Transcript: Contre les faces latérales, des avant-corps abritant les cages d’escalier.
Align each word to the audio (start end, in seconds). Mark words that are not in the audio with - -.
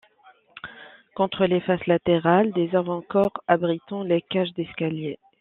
Contre 1.13 1.45
les 1.45 1.61
faces 1.61 1.85
latérales, 1.85 2.51
des 2.53 2.75
avant-corps 2.75 3.43
abritant 3.47 4.01
les 4.01 4.23
cages 4.23 4.51
d’escalier. 4.55 5.19